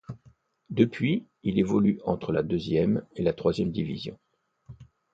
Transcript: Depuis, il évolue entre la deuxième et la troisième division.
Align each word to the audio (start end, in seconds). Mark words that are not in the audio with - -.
Depuis, 0.71 1.27
il 1.43 1.59
évolue 1.59 1.99
entre 2.05 2.31
la 2.31 2.41
deuxième 2.41 3.05
et 3.15 3.21
la 3.21 3.33
troisième 3.33 3.69
division. 3.71 4.17